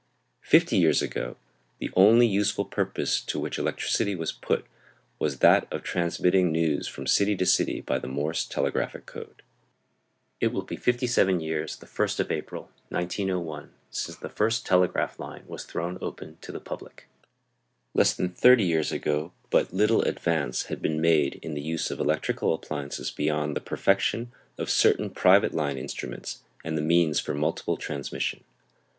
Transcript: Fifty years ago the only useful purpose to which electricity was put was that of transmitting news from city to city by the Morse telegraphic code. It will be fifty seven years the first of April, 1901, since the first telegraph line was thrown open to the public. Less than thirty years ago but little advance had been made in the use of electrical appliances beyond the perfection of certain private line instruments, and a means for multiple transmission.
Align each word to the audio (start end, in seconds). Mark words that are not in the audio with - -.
Fifty 0.41 0.77
years 0.79 1.03
ago 1.03 1.37
the 1.77 1.91
only 1.95 2.25
useful 2.25 2.65
purpose 2.65 3.21
to 3.21 3.39
which 3.39 3.59
electricity 3.59 4.15
was 4.15 4.31
put 4.31 4.65
was 5.19 5.37
that 5.41 5.71
of 5.71 5.83
transmitting 5.83 6.51
news 6.51 6.87
from 6.87 7.05
city 7.05 7.35
to 7.37 7.45
city 7.45 7.81
by 7.81 7.99
the 7.99 8.07
Morse 8.07 8.43
telegraphic 8.43 9.05
code. 9.05 9.43
It 10.39 10.47
will 10.47 10.63
be 10.63 10.75
fifty 10.75 11.05
seven 11.05 11.39
years 11.39 11.75
the 11.75 11.85
first 11.85 12.19
of 12.19 12.31
April, 12.31 12.71
1901, 12.89 13.69
since 13.91 14.17
the 14.17 14.27
first 14.27 14.65
telegraph 14.65 15.19
line 15.19 15.43
was 15.45 15.65
thrown 15.65 15.99
open 16.01 16.39
to 16.41 16.51
the 16.51 16.59
public. 16.59 17.07
Less 17.93 18.11
than 18.15 18.29
thirty 18.29 18.63
years 18.63 18.91
ago 18.91 19.31
but 19.51 19.71
little 19.71 20.01
advance 20.01 20.63
had 20.63 20.81
been 20.81 20.99
made 20.99 21.35
in 21.43 21.53
the 21.53 21.61
use 21.61 21.91
of 21.91 21.99
electrical 21.99 22.55
appliances 22.55 23.11
beyond 23.11 23.55
the 23.55 23.61
perfection 23.61 24.31
of 24.57 24.67
certain 24.71 25.11
private 25.11 25.53
line 25.53 25.77
instruments, 25.77 26.41
and 26.65 26.75
a 26.75 26.81
means 26.81 27.19
for 27.19 27.35
multiple 27.35 27.77
transmission. 27.77 28.43